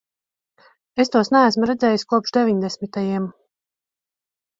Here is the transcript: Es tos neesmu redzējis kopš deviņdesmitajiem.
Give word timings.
Es 1.03 1.11
tos 1.15 1.29
neesmu 1.35 1.67
redzējis 1.71 2.05
kopš 2.13 2.33
deviņdesmitajiem. 2.39 3.29